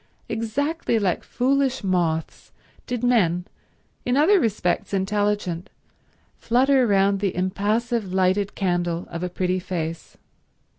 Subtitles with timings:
[0.27, 2.51] Exactly like foolish moths
[2.87, 3.45] did men,
[4.03, 5.69] in other respects intelligent,
[6.39, 10.17] flutter round the impassive lighted candle of a pretty face.